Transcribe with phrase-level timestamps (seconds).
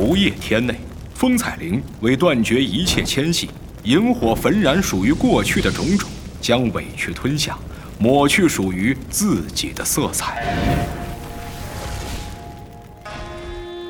[0.00, 0.78] 不夜天内，
[1.12, 3.50] 风采铃为断绝一切牵系，
[3.82, 6.08] 萤火焚燃属于过去的种种，
[6.40, 7.58] 将委屈吞下，
[7.98, 10.56] 抹去属于自己的色彩。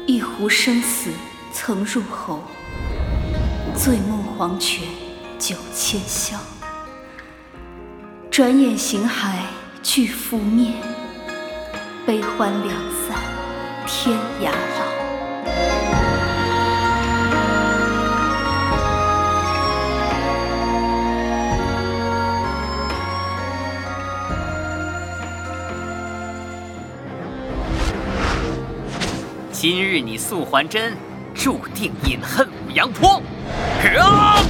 [0.06, 1.10] 一壶生死
[1.52, 2.42] 曾入喉，
[3.76, 4.88] 醉梦黄泉
[5.38, 6.38] 酒千宵。
[8.30, 9.34] 转眼形骸
[9.82, 10.72] 俱覆灭，
[12.06, 12.74] 悲欢两
[13.06, 13.20] 散
[13.86, 15.97] 天涯老。
[29.60, 30.96] 今日你素还真，
[31.34, 33.20] 注定饮恨五阳坡。
[34.00, 34.40] 啊！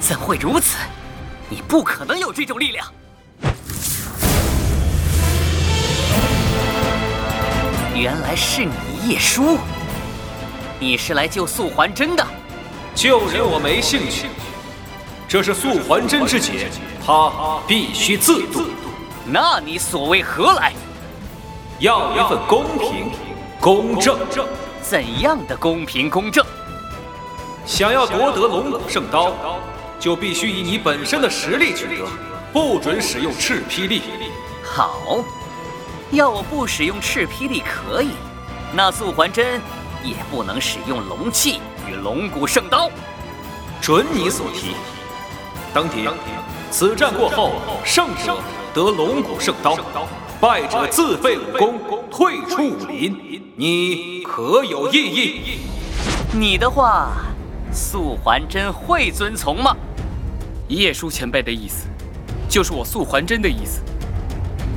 [0.00, 0.78] 怎会如此？
[1.48, 2.92] 你不可能有这种力量。
[7.94, 8.72] 原来是你
[9.08, 9.58] 叶舒，
[10.80, 12.26] 你是来救素还真的。
[12.96, 14.26] 救人我没兴趣，
[15.28, 16.68] 这是素还真之劫，
[17.04, 18.62] 他必须自渡。
[19.24, 20.72] 那你所谓何来？
[21.80, 23.10] 要一份公平、
[23.60, 24.16] 公正。
[24.80, 26.46] 怎样的公平公正？
[27.64, 29.32] 想要夺得龙骨圣刀，
[29.98, 32.06] 就必须以你本身的实力取得，
[32.52, 34.02] 不准使用赤霹雳。
[34.62, 35.18] 好，
[36.12, 38.10] 要我不使用赤霹雳可以，
[38.72, 39.60] 那素还真
[40.04, 41.60] 也不能使用龙器
[41.90, 42.88] 与龙骨圣刀。
[43.82, 44.76] 准你所提。
[45.76, 46.10] 当天，
[46.70, 47.52] 此战过后，
[47.84, 48.38] 胜者
[48.72, 49.76] 得龙骨圣刀，
[50.40, 51.78] 败者自废武功，
[52.10, 53.44] 退出武林。
[53.56, 55.58] 你可有异议？
[56.32, 57.10] 你的话，
[57.70, 59.76] 素还真会遵从吗？
[60.68, 61.88] 叶叔前辈的意思，
[62.48, 63.82] 就是我素还真的意思。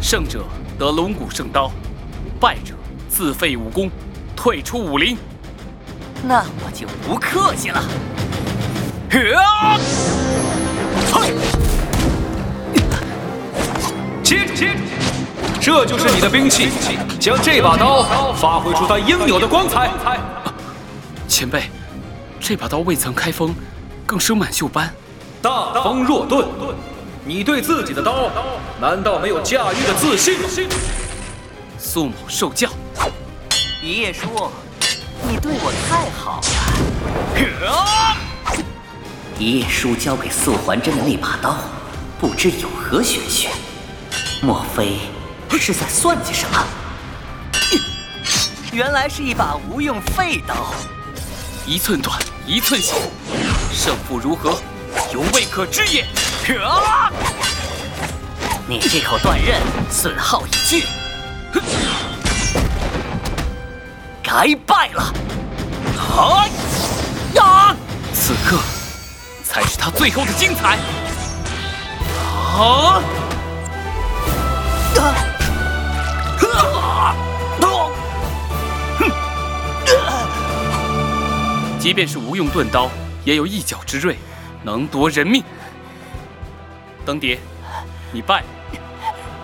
[0.02, 0.44] 胜者
[0.78, 1.72] 得龙骨圣刀，
[2.42, 2.74] 败者
[3.08, 3.90] 自废武功，
[4.36, 5.18] 退出武林。
[6.22, 7.82] 那我就不客气了。
[9.38, 9.80] 啊！
[15.62, 16.70] 这就是你的兵器，
[17.20, 18.02] 将这把刀
[18.34, 19.90] 发挥出它应有的光彩。
[21.28, 21.70] 前辈，
[22.40, 23.54] 这把刀未曾开封，
[24.06, 24.94] 更生满锈斑。
[25.42, 26.46] 大风若遁，
[27.26, 28.30] 你对自己的刀
[28.80, 30.48] 难道没有驾驭的自信吗？
[31.78, 32.70] 苏某受教。
[33.82, 34.50] 叶叔，
[35.28, 38.18] 你对我太好了。
[39.38, 41.56] 叶叔交给素还真的那把刀，
[42.20, 43.50] 不知有何玄学？
[44.42, 44.98] 莫非
[45.58, 46.66] 是在算计什么？
[48.72, 50.74] 原来是一把无用废刀。
[51.66, 52.96] 一寸短，一寸险，
[53.74, 54.62] 胜负如何？
[55.14, 56.06] 犹未可知也。
[56.64, 57.12] 啊！
[58.68, 59.60] 你这口断刃
[59.90, 60.84] 损耗已尽，
[64.22, 65.14] 该败了。
[66.16, 66.46] 啊！
[67.34, 67.76] 呀！
[68.14, 68.58] 此刻
[69.44, 70.78] 才是他最后的精彩。
[72.56, 73.02] 啊！
[73.02, 73.02] 啊！
[81.90, 82.88] 即便是无用钝刀，
[83.26, 84.16] 也有一角之锐。
[84.62, 85.44] 能夺人命，
[87.04, 87.40] 登蝶，
[88.12, 88.44] 你败，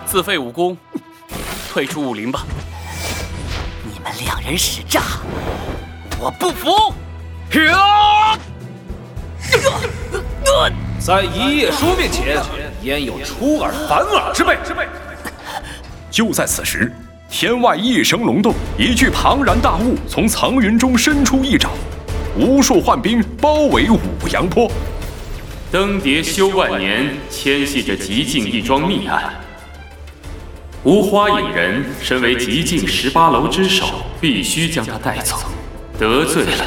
[0.06, 0.78] 自废武功，
[1.68, 2.46] 退出武林吧。
[3.82, 5.02] 你们两人使诈，
[6.20, 6.94] 我不服！
[7.72, 8.38] 啊！
[11.00, 12.40] 在一叶书面前，
[12.84, 14.56] 焉有出尔反尔之辈？
[16.12, 16.92] 就在此时，
[17.28, 21.70] 天外一声龙动，一具庞然大物从层云中伸出一爪，
[22.38, 24.70] 无数幻兵包围五阳坡。
[25.72, 29.34] 登蝶修万年，牵系着极境一桩命案。
[30.84, 33.86] 无花影人身为极境十八楼之首，
[34.20, 35.36] 必须将他带走。
[35.98, 36.66] 得罪了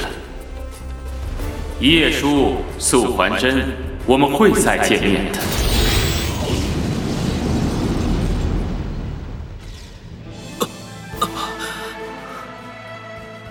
[1.79, 3.63] 叶叔、素还真，
[4.05, 5.39] 我们会再见面的。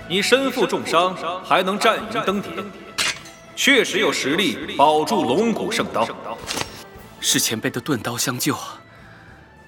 [0.09, 2.51] 你身负重伤，还能战赢登蝶？
[3.55, 6.07] 确实有实力保住龙骨圣刀，
[7.19, 8.55] 是前辈的钝刀相救，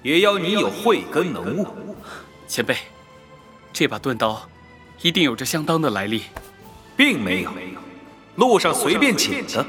[0.02, 1.94] 也要你有慧根能悟。
[2.48, 2.76] 前辈，
[3.72, 4.42] 这把钝刀
[5.00, 6.24] 一定有着相当的来历，
[6.96, 7.50] 并没有，
[8.34, 9.64] 路上随便捡的。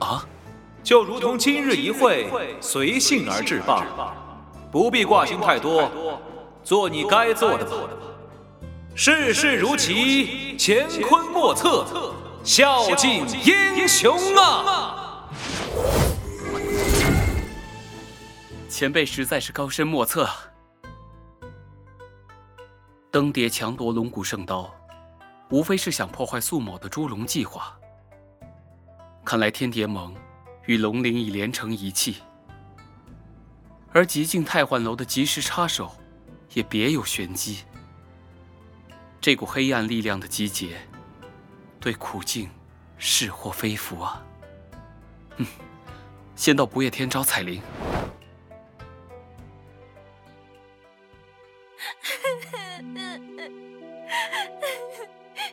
[0.00, 0.26] 啊，
[0.82, 2.28] 就如同今日一会，
[2.60, 4.12] 随性而至罢了，
[4.72, 5.88] 不必挂心太多，
[6.64, 7.76] 做你该做的吧。
[8.94, 12.14] 世事如棋，乾坤莫测。
[12.44, 15.28] 孝敬英雄啊！
[18.68, 20.28] 前辈实在是高深莫测。
[23.10, 24.70] 登蝶强夺龙骨圣刀，
[25.50, 27.74] 无非是想破坏素某的捉龙计划。
[29.24, 30.14] 看来天蝶盟
[30.66, 32.16] 与龙灵已连成一气，
[33.92, 35.90] 而极境太幻楼的及时插手，
[36.52, 37.64] 也别有玄机。
[39.22, 40.76] 这股黑暗力量的集结，
[41.78, 42.50] 对苦境
[42.98, 44.20] 是祸非福啊！
[45.36, 45.46] 嗯，
[46.34, 47.62] 先到不夜天招彩铃。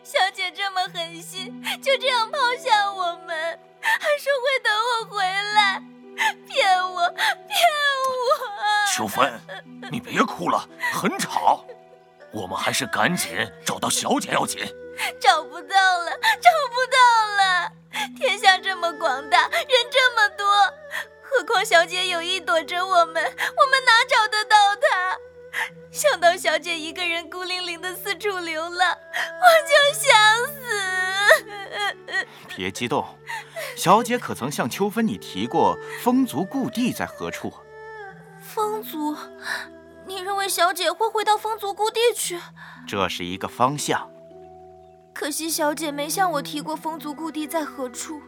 [0.03, 5.23] 小姐这么狠心，就这样抛下我们，还说会等我回
[5.53, 5.79] 来，
[6.47, 7.21] 骗我，骗
[8.09, 8.17] 我！
[8.91, 9.39] 秋芬，
[9.91, 11.63] 你别哭了，很吵。
[12.31, 14.61] 我们还是赶紧找到小姐要紧。
[15.19, 16.11] 找不到了，
[16.41, 16.97] 找不到
[17.37, 17.71] 了！
[18.17, 20.45] 天下这么广大，人这么多，
[21.21, 25.17] 何况小姐有意躲着我们，我们哪找得到她？
[25.91, 28.97] 想到小姐一个人孤零零的四处流浪，
[29.39, 30.13] 我就想
[30.53, 30.59] 死。
[32.55, 33.07] 别激动，
[33.77, 37.53] 小姐可曾向秋芬你提过风族故地在何处？
[38.41, 39.15] 风族？
[40.09, 42.39] 你认为小姐会回到风族故地去？
[42.87, 44.09] 这是一个方向。
[45.13, 48.19] 可惜小姐没向我提过风族故地在何处。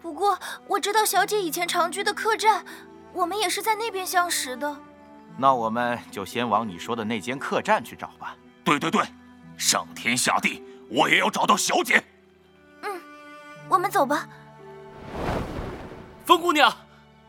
[0.00, 2.64] 不过我知道小姐以前常居的客栈，
[3.12, 4.74] 我们也是在那边相识的。
[5.36, 8.34] 那我们就先往你说的那间客栈去找吧。
[8.64, 9.04] 对对对，
[9.58, 12.02] 上天下地，我也要找到小姐。
[12.80, 12.98] 嗯，
[13.68, 14.26] 我们走吧。
[16.24, 16.70] 风姑娘，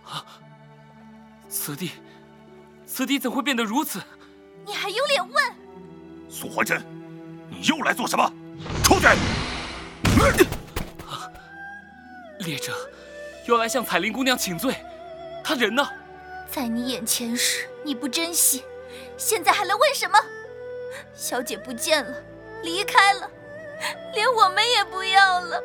[0.06, 0.24] 啊，
[1.50, 1.92] 此地，
[2.94, 4.00] 此地怎会变得如此？
[4.68, 5.44] 你还有脸问？
[6.30, 6.80] 苏怀真，
[7.50, 8.32] 你又来做什么？
[8.84, 9.08] 出去！
[11.04, 11.26] 啊，
[12.42, 12.72] 猎者
[13.48, 14.76] 要来向彩铃姑娘请罪，
[15.44, 15.90] 她人呢？
[16.52, 18.64] 在你眼前时你不珍惜，
[19.18, 20.20] 现在还来问什么？
[21.16, 22.16] 小姐不见了，
[22.62, 23.28] 离开了，
[24.14, 25.60] 连我们也不要了。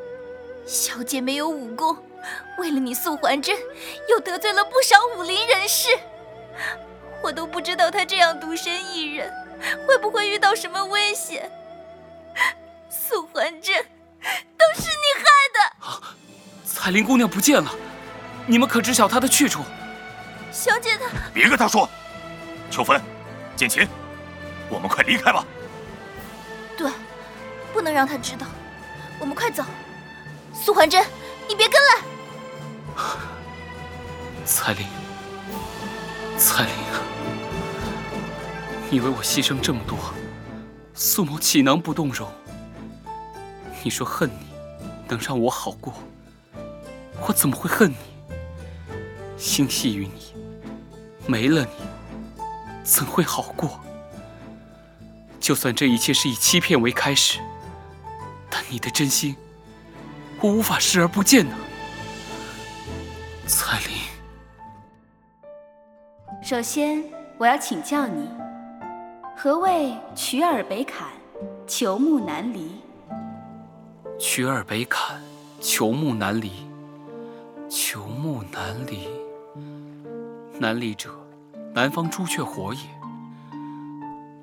[0.65, 1.95] 小姐没有武功，
[2.57, 3.55] 为了你素还真，
[4.09, 5.91] 又得罪了不少武林人士。
[7.23, 9.33] 我都不知道他这样独身一人，
[9.87, 11.51] 会不会遇到什么危险。
[12.89, 13.85] 素还真，
[14.57, 15.25] 都是你害
[15.55, 15.87] 的！
[15.87, 16.15] 啊，
[16.65, 17.71] 彩铃姑娘不见了，
[18.47, 19.65] 你们可知晓她的去处？
[20.53, 21.07] 小姐她……
[21.35, 21.89] 别跟她说。
[22.71, 23.01] 秋芬，
[23.57, 23.89] 剑琴，
[24.69, 25.45] 我们快离开吧。
[26.77, 26.91] 对，
[27.73, 28.47] 不能让她知道。
[29.19, 29.65] 我们快走。
[30.55, 31.05] 苏还真，
[31.49, 32.03] 你别跟来。
[34.45, 34.87] 彩铃，
[36.39, 36.73] 彩铃，
[38.91, 39.99] 你为我牺牲这么多，
[40.95, 42.31] 苏某岂能不动容？
[43.83, 44.47] 你说恨你
[45.09, 45.93] 能让我好过，
[47.27, 47.97] 我怎么会恨你？
[49.37, 50.33] 心系于你，
[51.27, 52.43] 没了你，
[52.85, 53.81] 怎会好过？
[55.41, 57.41] 就算这一切是以欺骗为开始，
[58.49, 59.35] 但你的真心，
[60.41, 61.57] 我无法视而不见呢。
[63.45, 63.88] 彩铃，
[66.49, 67.05] 首先
[67.37, 68.27] 我要请教你，
[69.37, 71.07] 何谓取尔北坎，
[71.67, 72.71] 求木难离？
[74.19, 75.21] 取尔北坎，
[75.61, 76.51] 求木难离。
[77.69, 79.09] 求木难离，
[80.59, 81.11] 难离者，
[81.75, 82.81] 南方朱雀火也。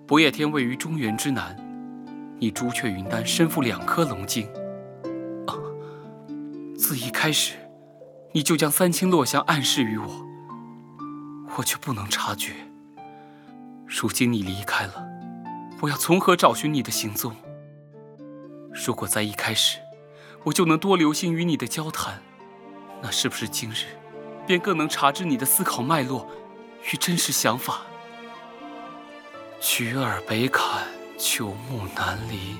[0.06, 1.58] 不夜天位于中原之南，
[2.38, 4.48] 你朱雀云丹身负两颗龙晶。
[5.48, 5.58] 啊，
[6.78, 7.56] 自一开始，
[8.32, 10.25] 你就将三清落香暗示于我，
[11.58, 12.54] 我却不能察觉。
[13.86, 15.06] 如今你离开了，
[15.82, 17.36] 我要从何找寻你的行踪？
[18.74, 19.80] 如果在一开始，
[20.44, 22.22] 我就能多留心与你的交谈，
[23.02, 23.86] 那是不是今日
[24.46, 26.28] 便更能察知你的思考脉络
[26.92, 27.82] 与真实想法？
[29.62, 30.84] 取尔北坎，
[31.18, 32.58] 求木难离。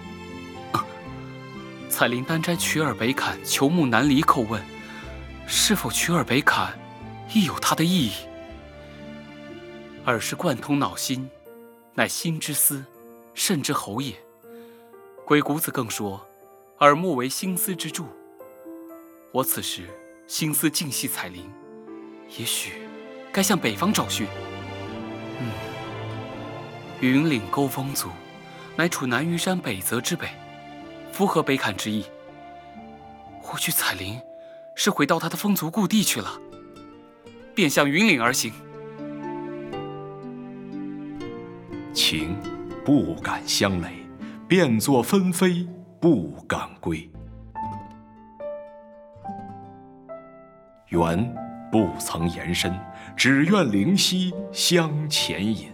[1.90, 4.62] 彩铃单摘“取尔北坎，求木难离”叩问，
[5.48, 6.78] 是否“取尔北坎”
[7.34, 8.14] 亦有它的意义？
[10.06, 11.28] 耳是贯通脑心，
[11.96, 12.86] 乃心之思，
[13.34, 14.14] 肾之喉也。
[15.26, 16.24] 鬼谷子更说，
[16.78, 18.06] 耳目为心思之柱。
[19.32, 19.90] 我此时
[20.28, 21.52] 心思尽系彩铃，
[22.38, 22.74] 也许
[23.32, 24.28] 该向北方找寻。
[25.40, 25.50] 嗯，
[27.02, 28.10] 云岭沟风族，
[28.76, 30.28] 乃处南虞山北泽之北，
[31.12, 32.06] 符合北坎之意。
[33.42, 34.22] 或许彩铃
[34.76, 36.40] 是回到他的风族故地去了，
[37.56, 38.54] 便向云岭而行。
[42.08, 42.38] 情
[42.86, 43.88] 不敢相累。
[44.48, 45.68] 变作纷飞，
[46.00, 47.10] 不敢归。
[50.90, 51.36] 缘
[51.72, 52.72] 不曾言深，
[53.18, 55.70] 只愿灵犀相牵引。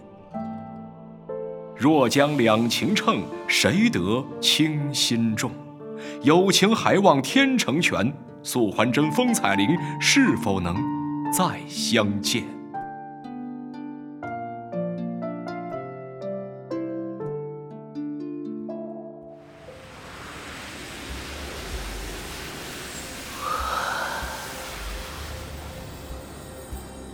[1.76, 5.50] 若将两情称，谁得倾心重？
[6.22, 8.10] 有情还望天成全，
[8.42, 9.68] 素还真、风采灵
[10.00, 10.74] 是否能
[11.30, 12.42] 再相见？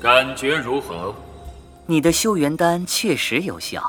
[0.00, 1.12] 感觉如何？
[1.84, 3.82] 你的修元丹确实有效，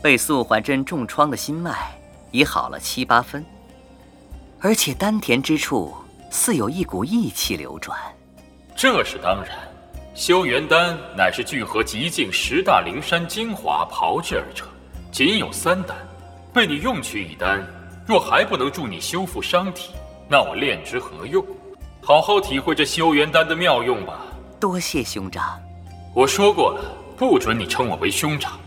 [0.00, 1.92] 被素还真重创的心脉
[2.30, 3.44] 已好了七八分，
[4.60, 5.92] 而且丹田之处
[6.30, 7.98] 似有一股意气流转。
[8.76, 9.58] 这是当然，
[10.14, 14.68] 修元丹乃是聚合极境十大灵山精华炮制而成，
[15.10, 15.96] 仅有三丹，
[16.52, 17.60] 被你用去一丹，
[18.06, 19.90] 若还不能助你修复伤体，
[20.28, 21.44] 那我炼之何用？
[22.00, 24.20] 好好体会这修元丹的妙用吧。
[24.64, 25.60] 多谢兄长。
[26.14, 28.58] 我说过了，不准你称我为兄长。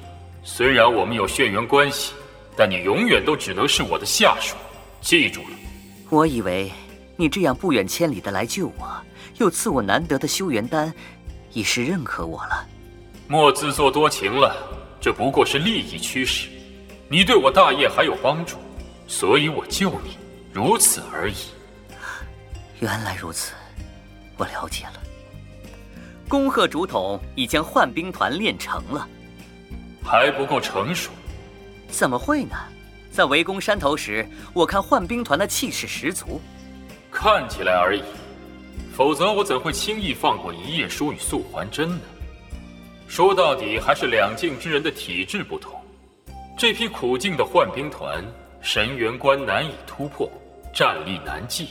[0.44, 2.14] 虽然我们有血缘关系，
[2.56, 4.56] 但你永远都只能是我的下属。
[5.02, 5.50] 记住了。
[6.12, 6.72] 我以为
[7.16, 8.88] 你这样不远千里的来救我，
[9.40, 10.94] 又赐我难得的修元丹，
[11.52, 12.64] 已是认可我了。
[13.28, 14.56] 莫自作多情了，
[15.02, 16.48] 这不过是利益驱使。
[17.10, 18.58] 你对我大业还有帮助，
[19.08, 20.16] 所以我救你，
[20.54, 21.38] 如此而已。
[22.82, 23.54] 原来如此，
[24.38, 25.02] 我了解了。
[26.28, 29.08] 恭贺竹筒已将幻兵团练成了，
[30.04, 31.10] 还不够成熟。
[31.90, 32.56] 怎么会呢？
[33.10, 36.42] 在围攻山头时，我看幻兵团的气势十足。
[37.10, 38.04] 看起来而已，
[38.94, 42.02] 否则我怎会轻易放过一页书与素还真呢？
[43.08, 45.72] 说到底，还是两境之人的体质不同。
[46.58, 48.22] 这批苦境的幻兵团，
[48.62, 50.30] 神元关难以突破，
[50.74, 51.70] 战力难继，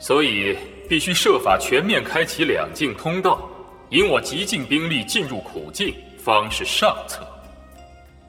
[0.00, 0.56] 所以
[0.88, 3.46] 必须设法全面开启两境通道。
[3.90, 7.26] 引我极境兵力进入苦境，方是上策。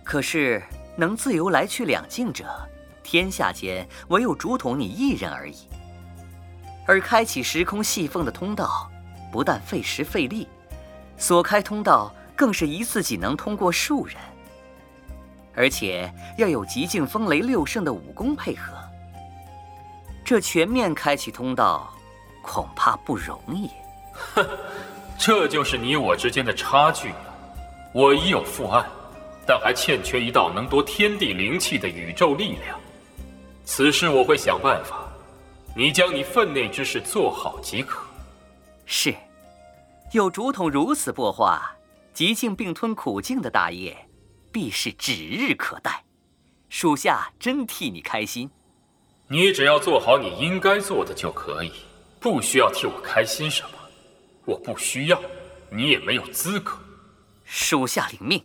[0.03, 0.59] 可是
[0.95, 2.45] 能自由来去两境者，
[3.03, 5.55] 天下间唯有竹筒你一人而已。
[6.87, 8.89] 而开启时空细缝的通道，
[9.31, 10.47] 不但费时费力，
[11.15, 14.17] 所开通道更是一次仅能通过数人，
[15.53, 18.73] 而且要有极境风雷六圣的武功配合。
[20.25, 21.93] 这全面开启通道，
[22.41, 23.69] 恐怕不容易。
[24.33, 24.43] 哼。
[25.23, 27.15] 这就是你我之间的差距了。
[27.93, 28.83] 我已有父爱，
[29.45, 32.79] 但还欠缺一道能夺天地灵气的宇宙力量。
[33.63, 35.07] 此事我会想办法。
[35.75, 38.03] 你将你分内之事做好即可。
[38.87, 39.13] 是，
[40.11, 41.71] 有竹筒如此擘画，
[42.15, 43.95] 极境并吞苦境的大业，
[44.51, 46.03] 必是指日可待。
[46.67, 48.49] 属下真替你开心。
[49.27, 51.71] 你只要做好你应该做的就可以，
[52.19, 53.69] 不需要替我开心什么。
[54.51, 55.21] 我不需要，
[55.69, 56.77] 你也没有资格。
[57.45, 58.43] 属下领命。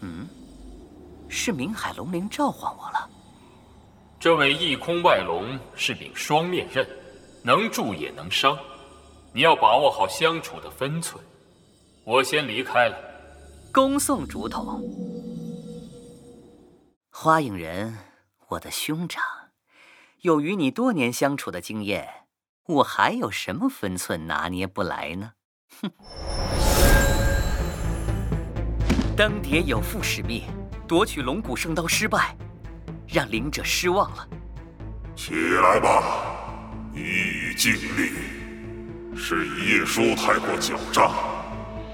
[0.00, 0.28] 嗯，
[1.28, 3.10] 是明海龙鳞召唤我了。
[4.20, 6.86] 这位异空外龙是柄双面刃，
[7.42, 8.56] 能助也能伤，
[9.32, 11.22] 你要把握好相处的分寸。
[12.04, 12.96] 我先离开了。
[13.72, 14.80] 恭送竹筒。
[17.10, 17.98] 花影人，
[18.50, 19.24] 我的兄长，
[20.20, 22.15] 有与你多年相处的经验。
[22.68, 25.30] 我还有什么分寸拿捏不来呢？
[25.80, 25.90] 哼！
[29.16, 30.42] 登蝶有负使命，
[30.88, 32.36] 夺取龙骨圣刀失败，
[33.06, 34.28] 让灵者失望了。
[35.14, 35.32] 起
[35.62, 36.02] 来吧，
[36.92, 38.10] 你已尽力。
[39.16, 41.12] 是一叶书太过狡诈，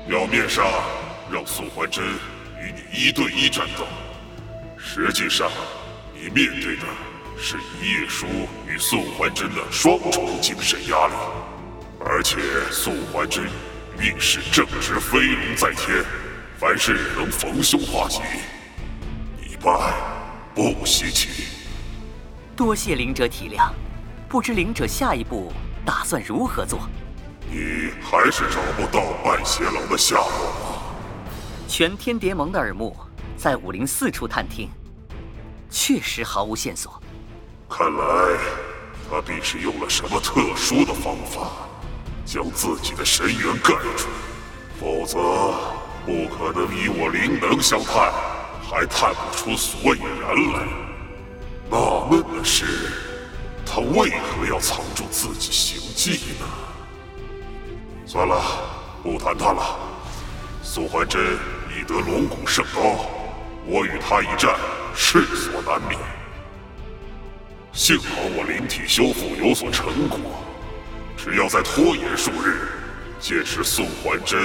[0.09, 0.65] 表面上
[1.31, 3.85] 让素还真与你一对一战斗，
[4.79, 5.51] 实际上
[6.15, 6.87] 你面对的……
[7.45, 8.25] 是一叶书
[8.69, 11.15] 与素还真的双重精神压力，
[11.99, 12.39] 而且
[12.71, 13.47] 素还真
[13.99, 16.05] 命是正值飞龙在天，
[16.57, 18.21] 凡事能逢凶化吉，
[19.41, 19.93] 你败
[20.55, 21.49] 不稀奇。
[22.55, 23.73] 多谢灵者体谅，
[24.29, 25.53] 不知灵者下一步
[25.85, 26.89] 打算如何做？
[27.51, 30.83] 你还是找不到半邪狼的下落吗？
[31.67, 32.97] 全天蝶盟的耳目
[33.37, 34.71] 在武林四处探听，
[35.69, 37.02] 确实毫无线索。
[37.75, 38.39] 看来，
[39.11, 41.51] 他必是用了什么特殊的方法，
[42.23, 44.09] 将自己的神元盖住，
[44.79, 45.19] 否则
[46.05, 48.13] 不可能以我灵能相探，
[48.69, 50.69] 还探不出所以然来。
[51.71, 51.79] 纳
[52.11, 52.93] 闷的是，
[53.65, 56.47] 他为何要藏住自己行迹呢？
[58.05, 58.39] 算了，
[59.03, 59.77] 不谈他了。
[60.63, 61.39] 苏怀真
[61.75, 63.07] 已得龙骨圣刀，
[63.65, 64.55] 我与他一战，
[64.95, 65.99] 势所难免。
[67.73, 70.19] 幸好我灵体修复有所成果，
[71.17, 72.69] 只要再拖延数日，
[73.19, 74.39] 届时宋怀真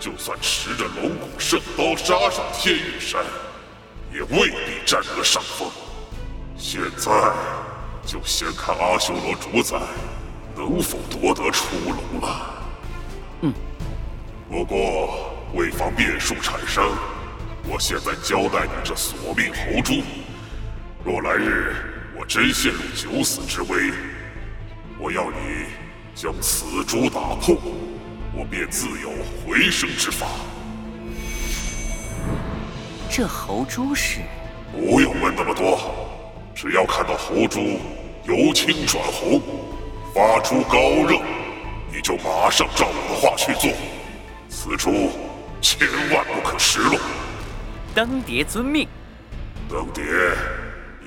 [0.00, 3.24] 就算持着龙骨圣刀杀上天玉山，
[4.12, 5.70] 也未必占得上风。
[6.56, 7.12] 现在
[8.04, 9.78] 就先看阿修罗主宰
[10.56, 12.64] 能否夺得出笼了。
[13.42, 13.54] 嗯。
[14.50, 16.84] 不过为防变数产生，
[17.68, 20.02] 我现在交代你这索命猴珠：
[21.04, 21.95] 若来日我
[22.28, 23.92] 真陷入九死之危，
[24.98, 25.66] 我要你
[26.12, 27.56] 将此珠打破，
[28.34, 29.10] 我便自有
[29.46, 30.26] 回生之法。
[33.08, 34.18] 这猴珠是？
[34.72, 35.78] 不用问那么多，
[36.52, 37.60] 只要看到猴珠
[38.24, 39.40] 由青转红，
[40.12, 41.20] 发出高热，
[41.92, 43.70] 你就马上照我的话去做。
[44.48, 45.12] 此珠
[45.60, 46.98] 千万不可失落。
[47.94, 48.88] 登蝶遵命。
[49.70, 50.02] 登蝶，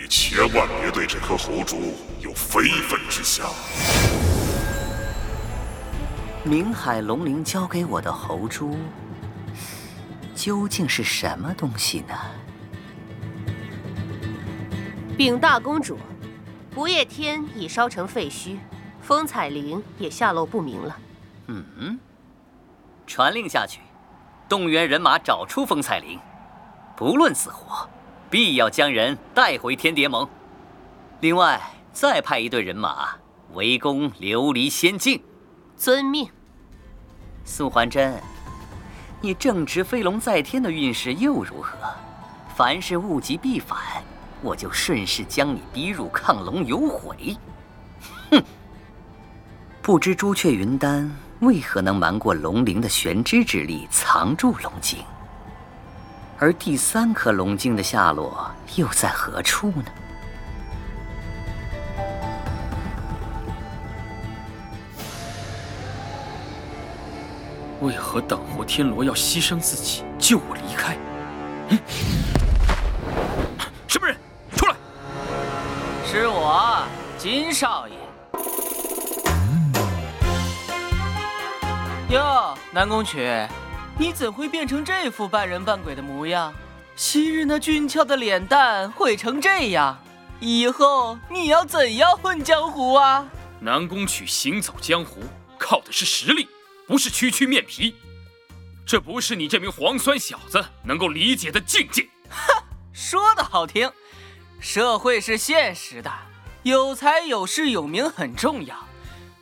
[0.01, 3.45] 你千万别对这颗猴珠有非分之想。
[6.41, 8.77] 明海龙鳞交给我的猴珠，
[10.33, 12.15] 究竟是什么东西呢？
[15.17, 15.97] 禀大公主，
[16.71, 18.57] 不夜天已烧成废墟，
[19.01, 20.97] 风采铃也下落不明了。
[21.47, 21.99] 嗯，
[23.05, 23.81] 传令下去，
[24.47, 26.17] 动员人马找出风采铃，
[26.95, 27.89] 不论死活，
[28.29, 30.27] 必要将人带回天蝶盟。
[31.21, 33.09] 另外，再派一队人马
[33.53, 35.21] 围攻琉璃仙境。
[35.75, 36.29] 遵命。
[37.45, 38.21] 苏还真，
[39.21, 41.77] 你正值飞龙在天的运势又如何？
[42.55, 43.77] 凡事物极必反，
[44.41, 47.37] 我就顺势将你逼入亢龙有悔。
[48.31, 48.43] 哼！
[49.81, 51.09] 不知朱雀云丹
[51.39, 54.99] 为何能瞒过龙灵的玄之之力，藏住龙晶？
[56.41, 59.85] 而第三颗龙晶的下落又在何处呢？
[67.81, 70.97] 为何等活天罗要牺牲自己救我离开？
[71.67, 71.79] 嗯，
[73.85, 74.15] 什么人？
[74.55, 74.75] 出来！
[76.05, 76.83] 是我，
[77.17, 77.95] 金少爷。
[82.15, 83.45] 哟，南宫曲，
[83.99, 86.53] 你怎会变成这副半人半鬼的模样？
[86.95, 90.01] 昔日那俊俏的脸蛋毁成这样，
[90.39, 93.27] 以后你要怎样混江湖啊？
[93.59, 95.19] 南宫曲行走江湖，
[95.57, 96.47] 靠的是实力。
[96.87, 97.93] 不是区区面皮，
[98.85, 102.07] 这不是你这名黄酸小子能够理解的境界。
[102.29, 103.91] 哼，说的好听，
[104.61, 106.09] 社会是现实的，
[106.63, 108.87] 有才有势有名很重要，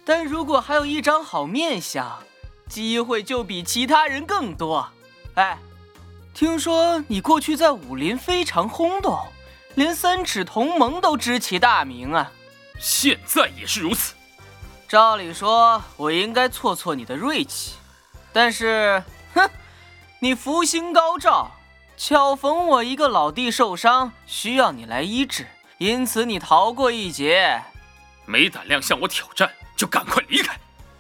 [0.03, 2.23] 但如果还有一张好面相，
[2.67, 4.87] 机会就比其他人更多。
[5.35, 5.57] 哎，
[6.33, 9.19] 听说你过去在武林非常轰动，
[9.75, 12.31] 连三尺同盟都知其大名啊。
[12.79, 14.13] 现在也是如此。
[14.87, 17.73] 照理说，我应该挫挫你的锐气，
[18.31, 19.03] 但是，
[19.33, 19.49] 哼，
[20.19, 21.51] 你福星高照，
[21.97, 25.47] 巧逢我一个老弟受伤，需要你来医治，
[25.79, 27.61] 因此你逃过一劫。
[28.25, 30.57] 没胆量向我挑战，就赶快离开，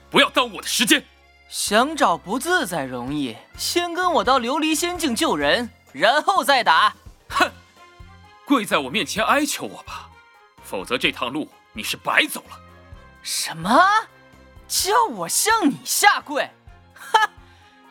[0.09, 1.03] 不要耽误我的时间。
[1.49, 6.93] 想找不自在容易，先跟我到琉璃仙境救人，然后再打。
[7.29, 7.49] 哼，
[8.45, 10.09] 跪在我面前哀求我吧，
[10.61, 12.59] 否则这趟路你是白走了。
[13.21, 13.69] 什么？
[14.67, 16.51] 叫我向你下跪？
[16.93, 17.29] 哈！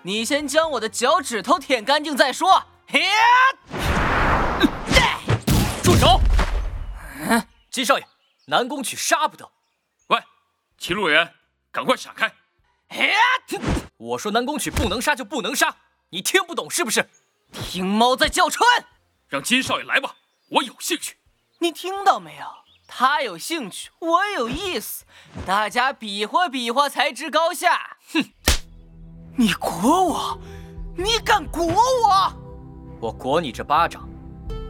[0.02, 2.62] 你先将我的脚趾头舔干净再说。
[5.82, 6.20] 住手！
[7.20, 8.06] 嗯金少爷，
[8.44, 9.50] 南宫曲杀不得。
[10.08, 10.22] 喂，
[10.76, 11.32] 齐路人，
[11.72, 12.30] 赶快闪开！
[13.96, 15.74] 我说南宫曲不能杀就不能杀，
[16.10, 17.08] 你听不懂是不是？
[17.52, 18.64] 听猫在叫春。
[19.28, 20.16] 让金少爷来吧，
[20.50, 21.16] 我有兴趣。
[21.58, 22.46] 你听到没有？
[22.86, 25.04] 他有兴趣，我有意思，
[25.44, 27.96] 大家比划比划才知高下。
[28.12, 28.24] 哼！
[29.36, 30.38] 你裹我，
[30.96, 32.32] 你敢裹我？
[33.00, 34.08] 我裹你这巴掌，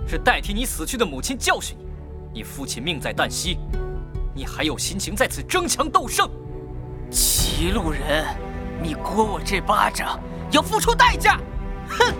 [0.08, 2.40] 是代替你死去的母亲教训你。
[2.40, 3.58] 你父亲命在旦夕，
[4.34, 6.30] 你还有心情在此争强斗胜？
[7.10, 8.26] 齐路人，
[8.82, 11.38] 你掴我这巴掌要付出代价。
[11.88, 12.14] 哼！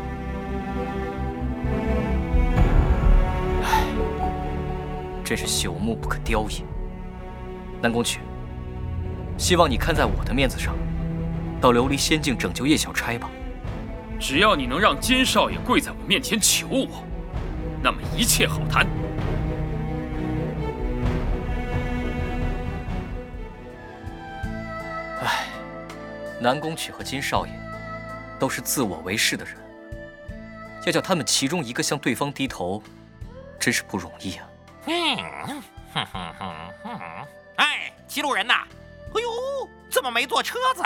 [5.25, 6.65] 真是朽木不可雕也。
[7.83, 8.21] 南宫曲，
[9.37, 10.75] 希望你看在我的面子上，
[11.61, 13.29] 到琉璃仙境拯救叶小钗吧。
[14.19, 17.05] 只要你能让金少爷跪在我面前求我，
[17.83, 18.87] 那么一切好谈。
[26.47, 27.53] 南宫曲和金少爷
[28.39, 29.57] 都是自我为是的人，
[30.87, 32.81] 要叫他们其中一个向对方低头，
[33.59, 34.49] 真是不容易啊。
[34.87, 35.17] 嗯，
[35.93, 37.27] 哼哼哼哼！
[37.57, 38.65] 哎，齐路人呐，
[39.13, 40.85] 哎呦，怎么没坐车子？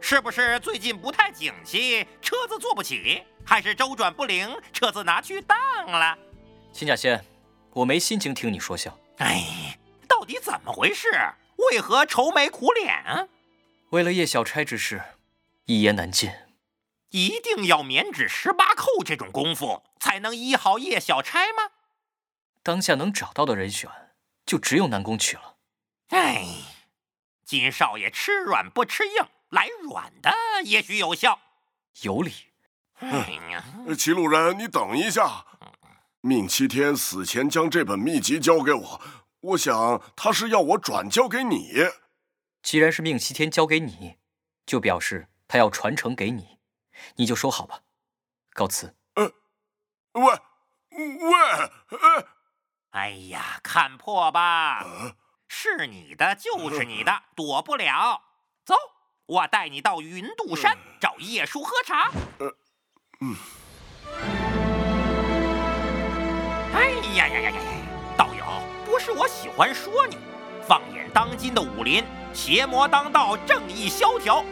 [0.00, 5.58] 是不是最近不太景气，车子坐不起，还是周转不灵，车子拿去当
[5.90, 6.16] 了？
[6.72, 7.20] 秦甲仙，
[7.72, 8.96] 我没心情听你说笑。
[9.18, 9.76] 哎，
[10.06, 11.08] 到底怎么回事？
[11.72, 13.28] 为何愁眉苦脸？
[13.90, 15.02] 为了叶小钗之事，
[15.66, 16.32] 一言难尽。
[17.10, 21.70] 一定要免指十八扣这种功夫，才能医好叶小钗吗？
[22.62, 23.88] 当下能找到的人选，
[24.44, 25.56] 就只有南宫曲了。
[26.08, 26.44] 哎，
[27.44, 29.26] 金少爷吃软不吃硬。
[29.50, 30.32] 来软的
[30.64, 31.38] 也许有效，
[32.02, 32.32] 有理。
[32.98, 33.08] 哎
[33.52, 33.64] 呀，
[33.96, 35.46] 齐路人，你等一下。
[36.22, 39.00] 命七天死前将这本秘籍交给我，
[39.40, 41.74] 我想他是要我转交给你。
[42.64, 44.16] 既然是命西天交给你，
[44.64, 46.58] 就表示他要传承给你，
[47.16, 47.82] 你就收好吧。
[48.54, 48.96] 告辞。
[49.16, 49.30] 呃，
[50.12, 50.22] 喂，
[50.90, 51.34] 喂，
[51.90, 52.26] 呃，
[52.92, 54.82] 哎呀，看破吧，
[55.46, 58.22] 是你的就是你的，躲不了。
[58.64, 58.74] 走。
[59.26, 62.10] 我带你到云渡山找叶叔喝茶。
[62.38, 62.56] 呃，
[63.20, 63.36] 嗯。
[66.74, 67.60] 哎呀呀呀呀！
[68.16, 68.44] 道友，
[68.86, 70.16] 不是我喜欢说你，
[70.66, 74.44] 放眼当今的武林，邪魔当道，正义萧条，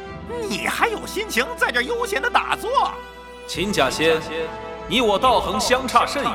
[0.49, 2.93] 你还有心情在这悠闲的打坐？
[3.49, 4.21] 秦假仙，
[4.87, 6.33] 你我道行相差甚远，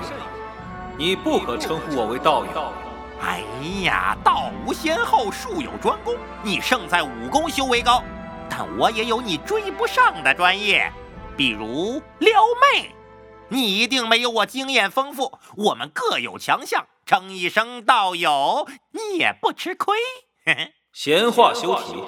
[0.98, 2.74] 你不可称呼我为道友。
[3.22, 3.42] 哎
[3.84, 8.04] 呀，道无先后，术有专攻，你胜在武功修为高。
[8.50, 10.92] 但我也有你追不上的专业，
[11.38, 12.94] 比如撩妹，
[13.48, 15.40] 你一定没有我经验丰富。
[15.56, 19.98] 我们各有强项，称一声道友，你也不吃亏。
[20.92, 22.04] 闲话休提，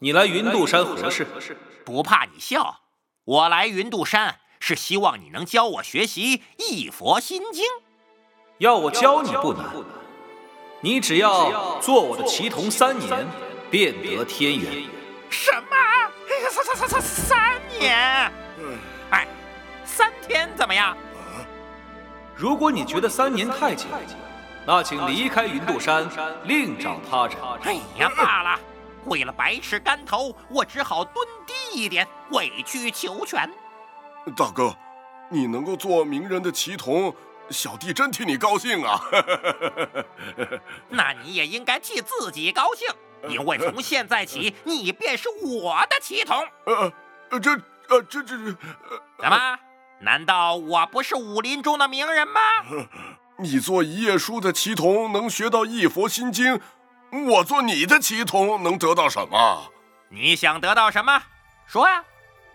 [0.00, 1.26] 你来云渡山何事？
[1.86, 2.80] 不怕你笑，
[3.24, 7.64] 我来云渡山是希望你能教我学习《一佛心经》。
[8.58, 9.64] 要我教你不难，
[10.82, 13.26] 你只要做我的棋童三年，
[13.70, 14.84] 便得天缘。
[15.30, 15.76] 什么？
[16.50, 18.30] 三三三三三年？
[19.10, 19.26] 哎，
[19.86, 20.94] 三天怎么样？
[22.36, 23.86] 如果你觉得三年太久，
[24.66, 26.08] 那请离开云渡山，
[26.44, 27.36] 另找他人。
[27.62, 28.58] 哎呀，罢了，
[29.04, 33.48] 为了百尺竿头，我只好蹲低一点，委曲求全。
[34.36, 34.74] 大哥，
[35.30, 37.14] 你能够做名人的棋童，
[37.50, 39.00] 小弟真替你高兴啊！
[40.88, 42.88] 那你也应该替自己高兴。
[43.28, 46.36] 因为从现在起， 你便是我的棋童。
[46.66, 46.92] 呃，
[47.40, 47.52] 这，
[47.88, 48.56] 呃，这，这，这，
[49.18, 49.58] 怎么？
[50.00, 52.40] 难道我不是武林中的名人吗？
[53.38, 56.58] 你做一页书的棋童，能学到一佛心经；
[57.26, 59.72] 我做你的棋童，能得到什么？
[60.10, 61.22] 你想得到什么？
[61.66, 62.04] 说呀！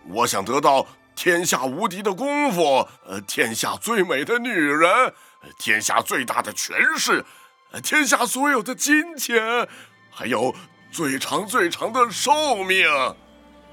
[0.07, 5.13] 我想得到天下无敌的功夫，呃，天下最美的女人，
[5.57, 7.25] 天下最大的权势，
[7.83, 9.67] 天下所有的金钱。
[10.11, 10.55] 还有
[10.91, 12.87] 最长最长的寿命，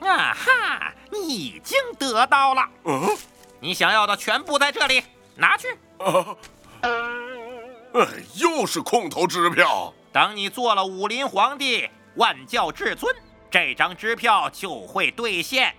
[0.00, 0.92] 啊哈！
[1.10, 2.68] 你已经得到了。
[2.84, 3.16] 嗯，
[3.60, 5.02] 你想要的全部在这里，
[5.34, 5.68] 拿去。
[5.98, 6.36] 啊，
[6.82, 9.92] 哎，又是空头支票。
[10.12, 13.14] 等你做了武林皇帝，万教至尊，
[13.50, 15.74] 这张支票就会兑现。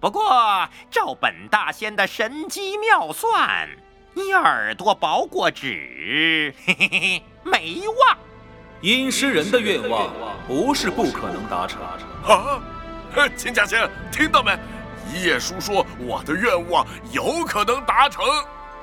[0.00, 3.68] 不过，照本大仙的神机妙算，
[4.14, 8.18] 你耳朵薄过纸，嘿嘿嘿，没忘。
[8.80, 10.08] 阴尸人的愿望
[10.46, 12.62] 不是不可能达成啊！
[13.36, 14.56] 秦家仙，听到没？
[15.08, 18.24] 一叶叔说我的愿望有可能达成。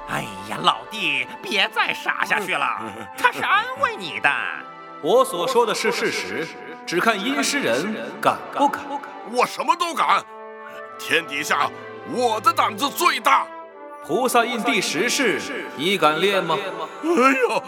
[0.08, 2.82] 哎呀，老弟，别再傻下去了，
[3.18, 4.30] 他是安慰你的。
[5.02, 6.48] 我所说的是事实，
[6.86, 8.84] 只看阴尸人敢不敢。
[9.32, 10.24] 我什么都敢，
[11.00, 11.70] 天底下
[12.12, 13.48] 我的胆子最大。
[14.06, 15.40] 菩萨印第十式，
[15.76, 16.56] 你敢练吗？
[17.04, 17.10] 哎
[17.56, 17.64] 呀！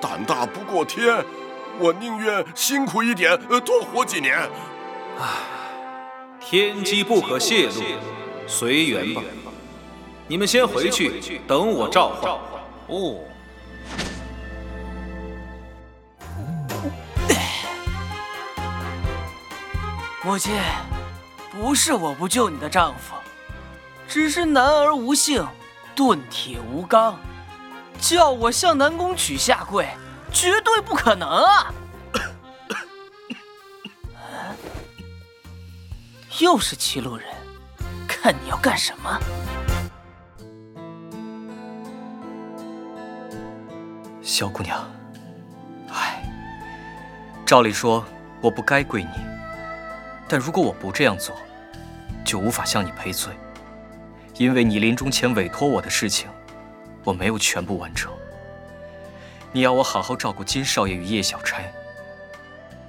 [0.00, 1.24] 胆大不过天，
[1.80, 4.38] 我宁愿辛苦一点，多活几年。
[5.18, 5.26] 唉，
[6.50, 7.74] 天机不可泄露，
[8.46, 9.20] 随缘吧。
[10.26, 12.32] 你们先回去，等我召唤。
[12.86, 13.16] 哦。
[20.24, 20.58] 母亲，
[21.50, 23.14] 不是我不救你的丈夫，
[24.08, 25.46] 只是男儿无性，
[25.94, 27.20] 钝铁无钢。
[28.00, 29.86] 叫我向南宫曲下跪，
[30.32, 31.74] 绝对不可能啊！
[36.40, 37.26] 又是齐路人，
[38.06, 39.18] 看你要干什么！
[44.22, 44.88] 小姑娘，
[45.88, 46.22] 唉，
[47.44, 48.04] 照理说
[48.40, 49.10] 我不该跪你，
[50.28, 51.34] 但如果我不这样做，
[52.24, 53.32] 就无法向你赔罪，
[54.36, 56.28] 因为你临终前委托我的事情。
[57.04, 58.12] 我没有全部完成，
[59.50, 61.72] 你要我好好照顾金少爷与叶小钗，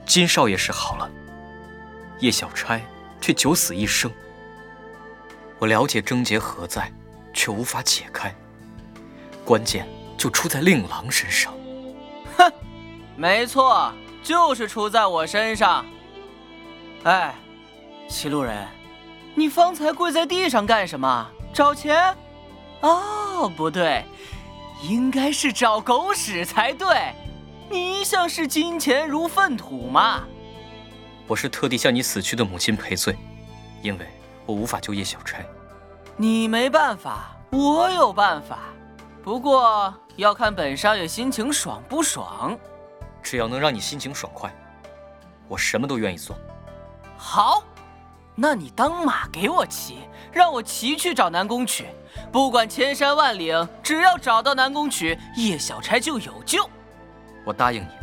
[0.06, 1.10] 金少爷是好了，
[2.20, 2.82] 叶小钗
[3.20, 4.12] 却九死一生。
[5.58, 6.92] 我了解症结何在，
[7.34, 8.34] 却无法解开。
[9.44, 11.54] 关键就出在令郎身上。
[12.38, 12.52] 哼，
[13.16, 13.92] 没错，
[14.24, 15.86] 就是出在我身上。
[17.04, 17.34] 哎，
[18.08, 18.68] 齐路人，
[19.36, 21.28] 你方才跪在地上干什么？
[21.54, 22.16] 找钱？
[22.82, 24.06] 哦，不对，
[24.84, 26.88] 应该是找狗屎才对。
[27.70, 30.24] 你一向视金钱如粪土嘛。
[31.30, 33.16] 我是特地向你死去的母亲赔罪，
[33.84, 34.08] 因为
[34.48, 35.46] 我无法救叶小钗。
[36.18, 38.58] 你没办法，我有办法。
[39.22, 42.58] 不过要看本少爷心情爽不爽。
[43.22, 44.52] 只要能让你心情爽快，
[45.48, 46.36] 我什么都愿意做。
[47.16, 47.64] 好，
[48.34, 50.00] 那你当马给我骑，
[50.32, 51.86] 让我骑去找南宫曲。
[52.32, 56.68] 不管千山万岭，只要找到南宫曲，叶小钗就有救。
[57.46, 57.99] 我答应你。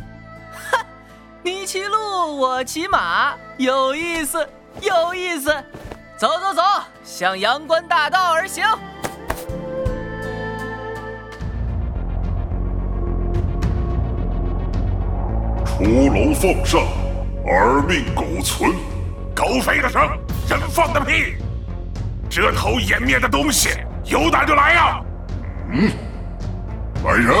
[1.47, 4.45] 哼，你骑鹿，我骑马，有意思，
[4.81, 5.49] 有意思。
[6.17, 6.61] 走走走，
[7.05, 8.65] 向阳关大道而行。
[15.65, 16.81] 出楼奉上，
[17.45, 18.73] 尔命苟存。
[19.33, 20.01] 狗吠的声，
[20.49, 21.35] 人放的屁！
[22.29, 23.69] 这头颜面的东西，
[24.03, 25.01] 有胆就来呀！
[25.71, 25.91] 嗯，
[27.05, 27.33] 来人，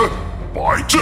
[0.53, 1.01] 摆阵。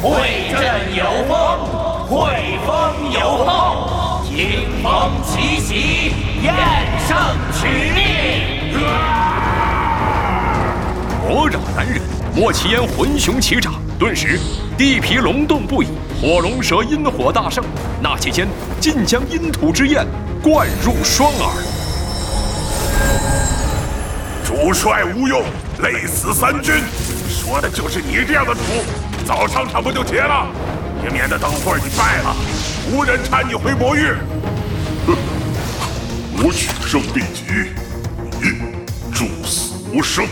[0.00, 6.54] 会阵有风，会风有后，听风起席，验
[7.06, 7.14] 胜
[7.52, 8.78] 取命。
[11.28, 12.00] 魔爪男人，
[12.34, 14.40] 莫其烟浑雄齐掌，顿时
[14.78, 15.88] 地皮隆动不已。
[16.18, 17.62] 火龙蛇阴火大盛，
[18.00, 18.48] 那期间
[18.80, 20.06] 尽将阴土之焰
[20.42, 21.50] 灌入双耳。
[24.42, 25.42] 主帅无用，
[25.82, 26.74] 累死三军，
[27.28, 28.60] 说的就是你这样的主。
[29.26, 30.46] 早上场不就结了？
[31.02, 32.36] 也免得等会儿你败了，
[32.92, 34.14] 无人搀你回魔域。
[35.06, 35.16] 哼，
[36.42, 37.72] 我取胜必击，
[38.40, 40.26] 你助死无生。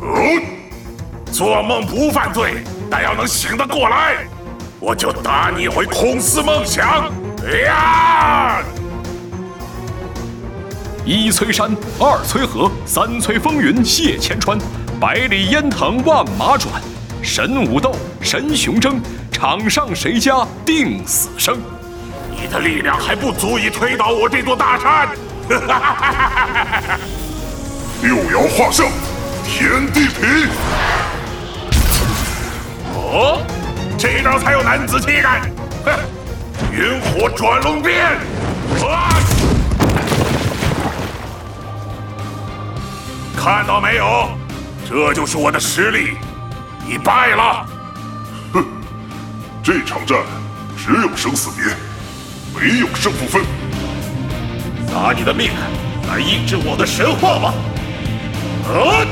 [0.00, 0.42] 嗯，
[1.32, 4.18] 做梦不犯罪，但要能醒得过来。
[4.80, 7.12] 我就打你回空思梦想！
[7.64, 8.62] 呀！
[11.04, 14.58] 一催山，二催河，三催风云泄千川，
[15.00, 16.80] 百里烟腾万马转，
[17.22, 19.00] 神武斗，神雄争，
[19.38, 21.60] 场上谁家定死生？
[22.32, 25.08] 你的力量还不足以推倒我这座大山！
[28.02, 28.88] 六爻化圣，
[29.44, 30.48] 天地平。
[32.96, 33.40] 哦。
[33.96, 35.40] 这招才有男子气概！
[35.84, 35.92] 哼，
[36.74, 38.04] 云火转龙鞭！
[38.88, 39.14] 啊！
[43.36, 44.28] 看到没有？
[44.88, 46.16] 这就是我的实力！
[46.84, 47.64] 你败了！
[49.62, 50.18] 这场战
[50.76, 51.74] 只有生死别，
[52.58, 53.42] 没有胜负分。
[54.86, 55.50] 拿你的命
[56.08, 57.54] 来印证我的神话吧！
[58.66, 59.04] 啊！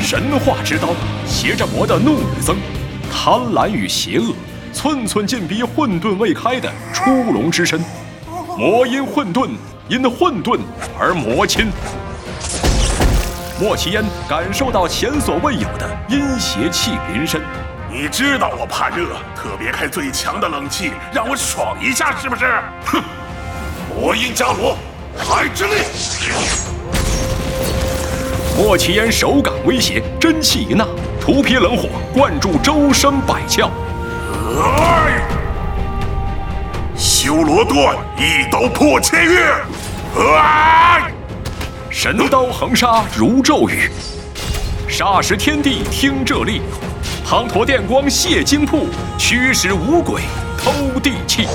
[0.00, 0.88] 神话之刀，
[1.26, 2.54] 携着魔的怒与憎。
[3.12, 4.34] 贪婪与邪恶，
[4.72, 7.80] 寸寸进逼混沌未开的出笼之身。
[8.56, 9.50] 魔因混沌，
[9.88, 10.58] 因混沌
[10.98, 11.66] 而魔亲。
[13.60, 17.40] 莫奇烟感受到前所未有的阴邪气临身。
[17.98, 22.44] 你知道我怕热，特别开最强的冷气，让我爽一下，是不是？
[22.84, 23.02] 哼！
[23.88, 24.76] 魔音伽罗，
[25.16, 25.76] 海之力。
[28.54, 30.86] 莫奇烟手感威胁，真气一纳。
[31.18, 33.70] 涂皮冷火灌注周身百窍，
[34.60, 35.22] 哎！
[36.94, 39.54] 修罗断，一刀破千月，
[41.88, 43.90] 神刀横杀如骤雨，
[44.86, 46.62] 霎时天地听这令，
[47.28, 48.86] 滂沱电光泄金瀑，
[49.18, 50.22] 驱使五鬼
[50.56, 51.48] 偷地气。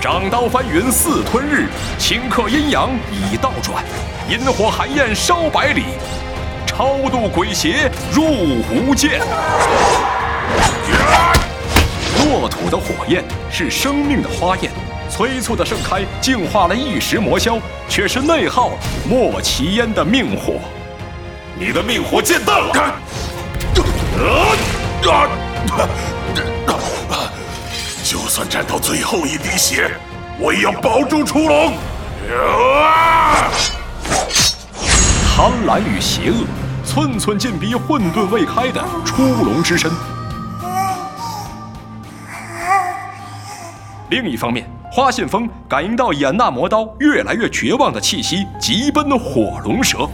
[0.00, 1.68] 掌刀翻云似吞日，
[1.98, 3.84] 顷刻阴阳已倒转，
[4.26, 5.82] 阴火寒焰烧百里。
[6.66, 8.24] 超度鬼邪入
[8.72, 9.20] 无间。
[12.20, 14.72] 落土的火焰是生命的花焰，
[15.10, 18.70] 催促的盛开，净化了一时魔消，却是内耗
[19.06, 20.54] 莫奇烟的命火。
[21.58, 22.96] 你的命火见淡了。
[24.18, 24.22] 啊
[25.06, 26.72] 啊
[27.10, 27.12] 啊
[28.02, 29.90] 就算战到最后一滴血，
[30.38, 31.74] 我也要保住出龙。
[35.36, 36.44] 贪婪与邪恶。
[36.86, 39.90] 寸寸进逼混沌未开的出笼之身。
[44.10, 50.06] 另一方面，花信风感应到眼那魔刀越来越绝望的气息，急奔火龙蛇。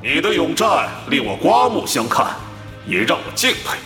[0.00, 2.26] 你的勇战令我刮目相看，
[2.86, 3.76] 也让我敬佩。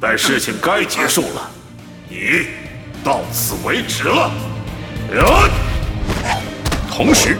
[0.00, 1.50] 但事情该结束了，
[2.08, 2.46] 你
[3.02, 4.30] 到此为止了。
[6.90, 7.38] 同时，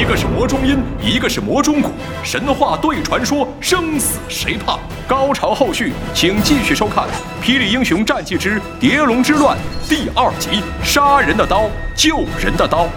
[0.00, 1.90] 一个是魔中音，一个是魔中骨，
[2.24, 4.78] 神话对传说，生死谁怕？
[5.06, 7.04] 高潮后续，请继续收看
[7.44, 9.58] 《霹雳英雄战记之蝶龙之乱》
[9.90, 12.88] 第二集：杀人的刀，救人的刀。